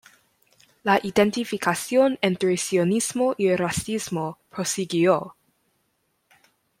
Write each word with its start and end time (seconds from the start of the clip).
La 0.83 0.99
identificación 1.03 2.17
entre 2.23 2.57
sionismo 2.57 3.35
y 3.37 3.55
racismo 3.55 4.39
prosiguió. 4.49 5.35